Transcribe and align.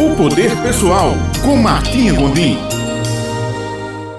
O 0.00 0.14
Poder 0.14 0.50
Pessoal, 0.62 1.10
com 1.44 1.56
Martinha 1.56 2.12
Gondim. 2.12 2.56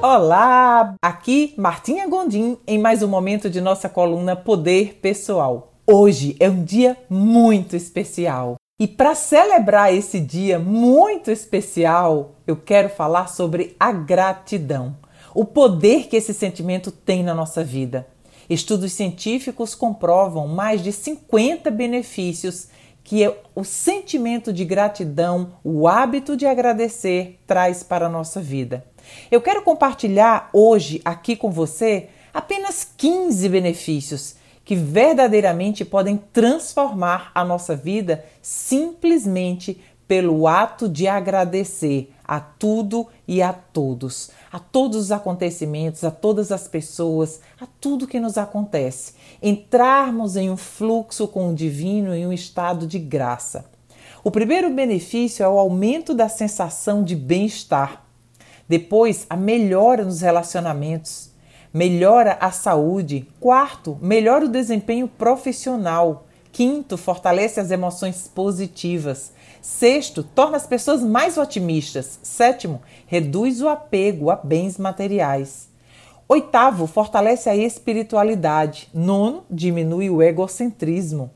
Olá, 0.00 0.94
aqui 1.02 1.52
Martinha 1.54 2.08
Gondim 2.08 2.56
em 2.66 2.78
mais 2.78 3.02
um 3.02 3.08
momento 3.08 3.50
de 3.50 3.60
nossa 3.60 3.86
coluna 3.86 4.34
Poder 4.34 4.94
Pessoal. 5.02 5.74
Hoje 5.86 6.34
é 6.40 6.48
um 6.48 6.64
dia 6.64 6.96
muito 7.10 7.76
especial. 7.76 8.56
E 8.80 8.88
para 8.88 9.14
celebrar 9.14 9.92
esse 9.92 10.18
dia 10.18 10.58
muito 10.58 11.30
especial, 11.30 12.36
eu 12.46 12.56
quero 12.56 12.88
falar 12.88 13.26
sobre 13.26 13.76
a 13.78 13.92
gratidão, 13.92 14.96
o 15.34 15.44
poder 15.44 16.08
que 16.08 16.16
esse 16.16 16.32
sentimento 16.32 16.90
tem 16.90 17.22
na 17.22 17.34
nossa 17.34 17.62
vida. 17.62 18.06
Estudos 18.48 18.94
científicos 18.94 19.74
comprovam 19.74 20.48
mais 20.48 20.82
de 20.82 20.90
50 20.90 21.70
benefícios 21.70 22.68
que 23.06 23.22
é 23.22 23.40
o 23.54 23.62
sentimento 23.62 24.52
de 24.52 24.64
gratidão, 24.64 25.52
o 25.62 25.86
hábito 25.86 26.36
de 26.36 26.44
agradecer 26.44 27.38
traz 27.46 27.84
para 27.84 28.06
a 28.06 28.10
nossa 28.10 28.40
vida. 28.40 28.84
Eu 29.30 29.40
quero 29.40 29.62
compartilhar 29.62 30.50
hoje 30.52 31.00
aqui 31.04 31.36
com 31.36 31.48
você 31.48 32.08
apenas 32.34 32.82
15 32.96 33.48
benefícios 33.48 34.34
que 34.64 34.74
verdadeiramente 34.74 35.84
podem 35.84 36.16
transformar 36.32 37.30
a 37.32 37.44
nossa 37.44 37.76
vida 37.76 38.24
simplesmente 38.42 39.80
pelo 40.08 40.48
ato 40.48 40.88
de 40.88 41.06
agradecer 41.06 42.12
a 42.26 42.40
tudo 42.40 43.06
e 43.28 43.40
a 43.40 43.52
todos, 43.52 44.30
a 44.50 44.58
todos 44.58 44.96
os 44.96 45.12
acontecimentos, 45.12 46.02
a 46.02 46.10
todas 46.10 46.50
as 46.50 46.66
pessoas, 46.66 47.40
a 47.60 47.66
tudo 47.80 48.06
que 48.06 48.18
nos 48.18 48.36
acontece. 48.36 49.14
Entrarmos 49.40 50.36
em 50.36 50.50
um 50.50 50.56
fluxo 50.56 51.28
com 51.28 51.50
o 51.50 51.54
divino 51.54 52.14
em 52.14 52.26
um 52.26 52.32
estado 52.32 52.86
de 52.86 52.98
graça. 52.98 53.64
O 54.24 54.30
primeiro 54.30 54.68
benefício 54.70 55.44
é 55.44 55.48
o 55.48 55.58
aumento 55.58 56.12
da 56.12 56.28
sensação 56.28 57.04
de 57.04 57.14
bem-estar. 57.14 58.04
Depois, 58.68 59.24
a 59.30 59.36
melhora 59.36 60.04
nos 60.04 60.20
relacionamentos, 60.20 61.30
melhora 61.72 62.36
a 62.40 62.50
saúde. 62.50 63.28
Quarto, 63.38 63.96
melhora 64.02 64.46
o 64.46 64.48
desempenho 64.48 65.06
profissional. 65.06 66.26
Quinto, 66.50 66.96
fortalece 66.96 67.60
as 67.60 67.70
emoções 67.70 68.28
positivas. 68.34 69.30
Sexto, 69.60 70.22
torna 70.22 70.56
as 70.56 70.66
pessoas 70.66 71.02
mais 71.02 71.38
otimistas. 71.38 72.18
Sétimo, 72.22 72.82
reduz 73.06 73.60
o 73.60 73.68
apego 73.68 74.30
a 74.30 74.36
bens 74.36 74.78
materiais. 74.78 75.68
Oitavo, 76.28 76.86
fortalece 76.86 77.48
a 77.48 77.54
espiritualidade. 77.54 78.88
Nono, 78.92 79.44
diminui 79.48 80.10
o 80.10 80.20
egocentrismo. 80.20 81.30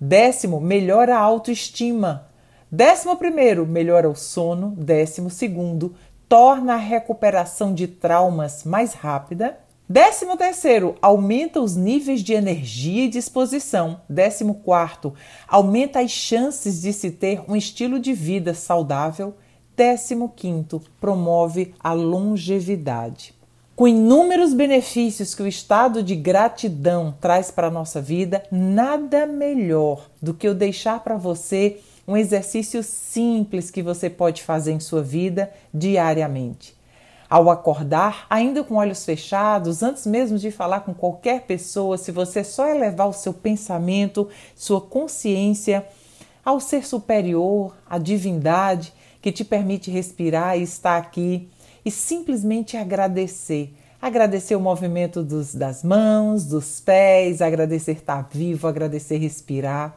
Décimo, 0.00 0.60
melhora 0.60 1.16
a 1.16 1.20
autoestima. 1.20 2.28
Décimo 2.70 3.16
primeiro, 3.16 3.66
melhora 3.66 4.08
o 4.08 4.14
sono. 4.14 4.72
Décimo 4.76 5.30
segundo, 5.30 5.94
torna 6.28 6.74
a 6.74 6.78
recuperação 6.78 7.74
de 7.74 7.88
traumas 7.88 8.62
mais 8.64 8.92
rápida. 8.94 9.58
Décimo 9.88 10.36
terceiro, 10.36 10.96
aumenta 11.00 11.60
os 11.60 11.76
níveis 11.76 12.20
de 12.20 12.32
energia 12.32 13.04
e 13.04 13.08
disposição. 13.08 14.00
Décimo 14.08 14.56
quarto, 14.56 15.14
aumenta 15.46 16.00
as 16.00 16.10
chances 16.10 16.82
de 16.82 16.92
se 16.92 17.12
ter 17.12 17.44
um 17.48 17.54
estilo 17.54 18.00
de 18.00 18.12
vida 18.12 18.52
saudável. 18.52 19.36
Décimo 19.76 20.32
quinto, 20.34 20.82
promove 21.00 21.72
a 21.78 21.92
longevidade. 21.92 23.32
Com 23.76 23.86
inúmeros 23.86 24.54
benefícios 24.54 25.36
que 25.36 25.42
o 25.42 25.46
estado 25.46 26.02
de 26.02 26.16
gratidão 26.16 27.14
traz 27.20 27.52
para 27.52 27.68
a 27.68 27.70
nossa 27.70 28.00
vida, 28.00 28.42
nada 28.50 29.24
melhor 29.24 30.10
do 30.20 30.34
que 30.34 30.48
eu 30.48 30.54
deixar 30.54 30.98
para 31.04 31.16
você 31.16 31.78
um 32.08 32.16
exercício 32.16 32.82
simples 32.82 33.70
que 33.70 33.84
você 33.84 34.10
pode 34.10 34.42
fazer 34.42 34.72
em 34.72 34.80
sua 34.80 35.02
vida 35.02 35.52
diariamente. 35.72 36.74
Ao 37.28 37.50
acordar, 37.50 38.26
ainda 38.30 38.62
com 38.62 38.76
olhos 38.76 39.04
fechados, 39.04 39.82
antes 39.82 40.06
mesmo 40.06 40.38
de 40.38 40.50
falar 40.50 40.80
com 40.80 40.94
qualquer 40.94 41.42
pessoa, 41.42 41.98
se 41.98 42.12
você 42.12 42.44
só 42.44 42.68
elevar 42.68 43.08
o 43.08 43.12
seu 43.12 43.34
pensamento, 43.34 44.28
sua 44.54 44.80
consciência 44.80 45.84
ao 46.44 46.60
ser 46.60 46.86
superior, 46.86 47.74
à 47.90 47.98
divindade 47.98 48.92
que 49.20 49.32
te 49.32 49.44
permite 49.44 49.90
respirar 49.90 50.56
e 50.56 50.62
estar 50.62 50.96
aqui 50.96 51.48
e 51.84 51.90
simplesmente 51.90 52.76
agradecer. 52.76 53.74
Agradecer 54.00 54.54
o 54.54 54.60
movimento 54.60 55.24
dos, 55.24 55.52
das 55.52 55.82
mãos, 55.82 56.44
dos 56.44 56.78
pés, 56.78 57.42
agradecer 57.42 57.92
estar 57.92 58.28
vivo, 58.30 58.68
agradecer 58.68 59.16
respirar. 59.16 59.96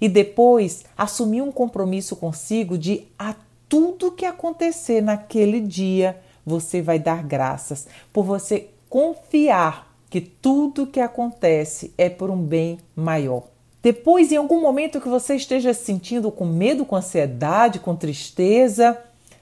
E 0.00 0.08
depois 0.08 0.84
assumir 0.96 1.42
um 1.42 1.50
compromisso 1.50 2.14
consigo 2.14 2.78
de 2.78 3.08
a 3.18 3.34
tudo 3.68 4.12
que 4.12 4.24
acontecer 4.24 5.00
naquele 5.00 5.60
dia 5.60 6.20
você 6.44 6.82
vai 6.82 6.98
dar 6.98 7.22
graças, 7.22 7.86
por 8.12 8.24
você 8.24 8.68
confiar 8.88 9.92
que 10.10 10.20
tudo 10.20 10.86
que 10.86 11.00
acontece 11.00 11.92
é 11.96 12.10
por 12.10 12.30
um 12.30 12.36
bem 12.36 12.78
maior. 12.94 13.44
Depois, 13.82 14.30
em 14.30 14.36
algum 14.36 14.60
momento 14.60 15.00
que 15.00 15.08
você 15.08 15.34
esteja 15.34 15.74
se 15.74 15.84
sentindo 15.84 16.30
com 16.30 16.44
medo, 16.44 16.84
com 16.84 16.94
ansiedade, 16.94 17.80
com 17.80 17.96
tristeza, 17.96 18.96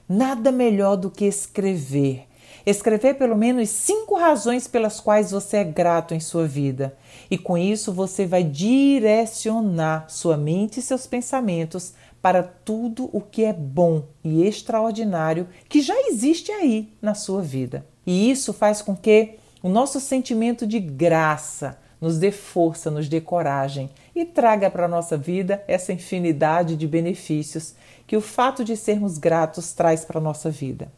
nada 0.09 0.51
melhor 0.51 0.95
do 0.95 1.11
que 1.11 1.25
escrever. 1.25 2.25
Escrever 2.65 3.15
pelo 3.15 3.35
menos 3.35 3.69
cinco 3.69 4.15
razões 4.15 4.67
pelas 4.67 4.99
quais 4.99 5.31
você 5.31 5.57
é 5.57 5.63
grato 5.63 6.13
em 6.13 6.19
sua 6.19 6.47
vida. 6.47 6.95
E 7.29 7.37
com 7.37 7.57
isso 7.57 7.91
você 7.91 8.25
vai 8.25 8.43
direcionar 8.43 10.05
sua 10.09 10.37
mente 10.37 10.79
e 10.79 10.83
seus 10.83 11.05
pensamentos 11.05 11.93
para 12.21 12.43
tudo 12.43 13.09
o 13.11 13.19
que 13.19 13.43
é 13.43 13.51
bom 13.51 14.03
e 14.23 14.45
extraordinário 14.45 15.47
que 15.67 15.81
já 15.81 15.95
existe 16.07 16.51
aí 16.51 16.93
na 17.01 17.13
sua 17.13 17.41
vida. 17.41 17.85
E 18.05 18.29
isso 18.29 18.53
faz 18.53 18.81
com 18.81 18.95
que 18.95 19.35
o 19.63 19.69
nosso 19.69 19.99
sentimento 19.99 20.65
de 20.65 20.79
graça 20.79 21.77
nos 21.99 22.17
dê 22.17 22.31
força, 22.31 22.89
nos 22.89 23.07
dê 23.07 23.21
coragem 23.21 23.89
e 24.15 24.25
traga 24.25 24.69
para 24.69 24.85
a 24.85 24.89
nossa 24.89 25.15
vida 25.15 25.63
essa 25.67 25.93
infinidade 25.93 26.75
de 26.75 26.87
benefícios 26.87 27.75
que 28.07 28.17
o 28.17 28.21
fato 28.21 28.63
de 28.63 28.75
sermos 28.75 29.17
gratos 29.17 29.71
traz 29.71 30.03
para 30.03 30.17
a 30.17 30.21
nossa 30.21 30.49
vida. 30.49 30.91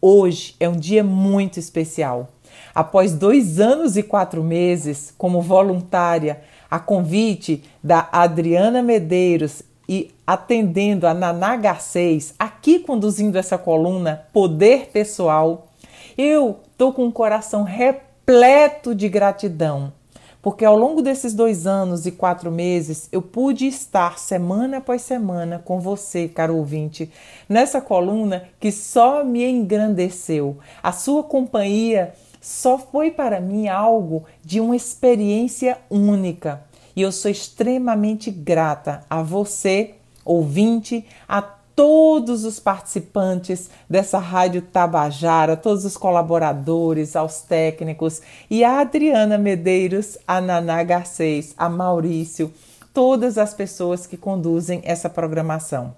Hoje 0.00 0.54
é 0.60 0.68
um 0.68 0.76
dia 0.76 1.02
muito 1.02 1.58
especial. 1.58 2.28
Após 2.74 3.12
dois 3.12 3.58
anos 3.58 3.96
e 3.96 4.02
quatro 4.02 4.42
meses 4.42 5.14
como 5.16 5.40
voluntária, 5.40 6.42
a 6.70 6.78
convite 6.78 7.62
da 7.82 8.08
Adriana 8.12 8.82
Medeiros 8.82 9.62
e 9.88 10.10
atendendo 10.26 11.06
a 11.06 11.14
Naná 11.14 11.56
Garcês, 11.56 12.34
aqui 12.38 12.78
conduzindo 12.78 13.36
essa 13.36 13.58
coluna 13.58 14.26
Poder 14.32 14.90
Pessoal, 14.92 15.68
eu 16.16 16.60
estou 16.70 16.92
com 16.92 17.04
um 17.04 17.10
coração 17.10 17.62
repleto 17.62 18.94
de 18.94 19.08
gratidão, 19.08 19.92
porque 20.40 20.64
ao 20.64 20.76
longo 20.76 21.02
desses 21.02 21.34
dois 21.34 21.66
anos 21.66 22.06
e 22.06 22.12
quatro 22.12 22.50
meses 22.50 23.08
eu 23.10 23.20
pude 23.20 23.66
estar 23.66 24.18
semana 24.18 24.78
após 24.78 25.02
semana 25.02 25.60
com 25.64 25.80
você, 25.80 26.28
caro 26.28 26.56
ouvinte, 26.56 27.10
nessa 27.48 27.80
coluna 27.80 28.44
que 28.60 28.70
só 28.70 29.24
me 29.24 29.44
engrandeceu. 29.44 30.58
A 30.82 30.92
sua 30.92 31.22
companhia 31.22 32.14
só 32.40 32.78
foi 32.78 33.10
para 33.10 33.40
mim 33.40 33.68
algo 33.68 34.24
de 34.44 34.60
uma 34.60 34.76
experiência 34.76 35.78
única 35.90 36.62
e 36.96 37.02
eu 37.02 37.12
sou 37.12 37.30
extremamente 37.30 38.30
grata 38.30 39.04
a 39.08 39.22
você, 39.22 39.94
ouvinte, 40.24 41.04
a 41.28 41.42
todos 41.42 42.44
os 42.44 42.60
participantes 42.60 43.68
dessa 43.90 44.18
Rádio 44.18 44.62
Tabajara, 44.62 45.56
todos 45.56 45.84
os 45.84 45.96
colaboradores, 45.96 47.16
aos 47.16 47.40
técnicos 47.40 48.22
e 48.48 48.62
a 48.62 48.80
Adriana 48.80 49.36
Medeiros, 49.36 50.16
a 50.26 50.40
Naná 50.40 50.82
Garcês, 50.84 51.52
a 51.58 51.68
Maurício, 51.68 52.52
todas 52.92 53.36
as 53.38 53.52
pessoas 53.52 54.06
que 54.06 54.16
conduzem 54.16 54.80
essa 54.84 55.10
programação. 55.10 55.96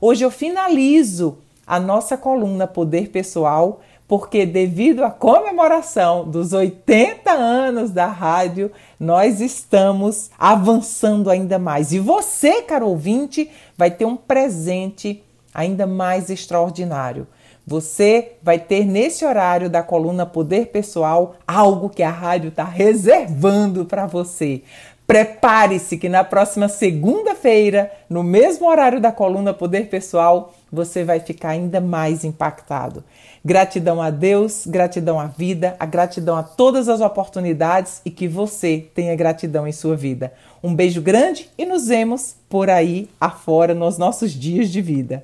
Hoje 0.00 0.24
eu 0.24 0.30
finalizo 0.30 1.38
a 1.66 1.80
nossa 1.80 2.16
coluna 2.18 2.66
Poder 2.66 3.08
Pessoal 3.08 3.80
porque 4.06 4.44
devido 4.44 5.02
à 5.02 5.10
comemoração 5.10 6.28
dos 6.28 6.52
80 6.52 7.30
anos 7.30 7.90
da 7.90 8.06
rádio, 8.06 8.70
nós 9.00 9.40
estamos 9.40 10.30
avançando 10.38 11.30
ainda 11.30 11.58
mais. 11.58 11.92
E 11.92 11.98
você, 11.98 12.62
caro 12.62 12.88
ouvinte, 12.88 13.50
vai 13.76 13.90
ter 13.90 14.04
um 14.04 14.16
presente 14.16 15.22
ainda 15.54 15.86
mais 15.86 16.28
extraordinário. 16.28 17.26
Você 17.66 18.32
vai 18.42 18.58
ter 18.58 18.84
nesse 18.84 19.24
horário 19.24 19.70
da 19.70 19.82
coluna 19.82 20.26
Poder 20.26 20.66
Pessoal 20.66 21.36
algo 21.46 21.88
que 21.88 22.02
a 22.02 22.10
rádio 22.10 22.48
está 22.48 22.64
reservando 22.64 23.86
para 23.86 24.06
você. 24.06 24.62
Prepare-se 25.06 25.98
que 25.98 26.08
na 26.08 26.24
próxima 26.24 26.66
segunda-feira, 26.66 27.92
no 28.08 28.22
mesmo 28.22 28.66
horário 28.66 29.00
da 29.00 29.12
coluna 29.12 29.52
Poder 29.52 29.88
Pessoal, 29.88 30.54
você 30.72 31.04
vai 31.04 31.20
ficar 31.20 31.50
ainda 31.50 31.78
mais 31.78 32.24
impactado. 32.24 33.04
Gratidão 33.44 34.00
a 34.00 34.08
Deus, 34.08 34.66
gratidão 34.66 35.20
à 35.20 35.26
vida, 35.26 35.76
a 35.78 35.84
gratidão 35.84 36.36
a 36.36 36.42
todas 36.42 36.88
as 36.88 37.02
oportunidades 37.02 38.00
e 38.02 38.10
que 38.10 38.26
você 38.26 38.88
tenha 38.94 39.14
gratidão 39.14 39.68
em 39.68 39.72
sua 39.72 39.94
vida. 39.94 40.32
Um 40.62 40.74
beijo 40.74 41.02
grande 41.02 41.50
e 41.58 41.66
nos 41.66 41.88
vemos 41.88 42.36
por 42.48 42.70
aí 42.70 43.10
afora 43.20 43.74
nos 43.74 43.98
nossos 43.98 44.32
dias 44.32 44.70
de 44.70 44.80
vida. 44.80 45.22